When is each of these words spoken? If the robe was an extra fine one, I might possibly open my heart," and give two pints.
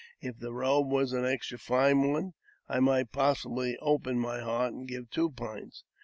If 0.19 0.39
the 0.39 0.51
robe 0.51 0.89
was 0.89 1.13
an 1.13 1.25
extra 1.25 1.59
fine 1.59 2.11
one, 2.11 2.33
I 2.67 2.79
might 2.79 3.11
possibly 3.11 3.77
open 3.77 4.17
my 4.17 4.39
heart," 4.39 4.73
and 4.73 4.87
give 4.87 5.11
two 5.11 5.29
pints. 5.29 5.83